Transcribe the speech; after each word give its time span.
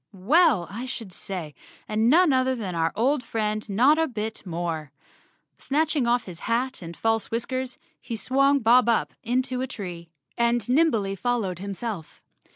Well, 0.13 0.67
I 0.71 0.87
should 0.87 1.13
say— 1.13 1.53
and 1.87 2.09
none 2.09 2.33
other 2.33 2.55
than 2.55 2.73
our 2.73 2.91
old 2.95 3.23
friend 3.23 3.69
Notta 3.69 4.07
Bit 4.07 4.43
More. 4.47 4.91
Snatching 5.59 6.07
off 6.07 6.23
his 6.23 6.39
hat 6.39 6.81
and 6.81 6.97
false 6.97 7.29
whiskers, 7.29 7.77
he 8.01 8.15
swung 8.15 8.61
Bob 8.61 8.89
Up 8.89 9.13
into 9.21 9.61
a 9.61 9.67
tree 9.67 10.09
and 10.39 10.55
116_ 10.59 10.73
Chapter 10.73 10.73
Nine 10.73 10.75
nimbly 10.75 11.15
followed 11.15 11.59
himself. 11.59 12.23